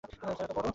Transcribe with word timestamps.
Sir, 0.03 0.35
এতো 0.35 0.53
বড়? 0.55 0.67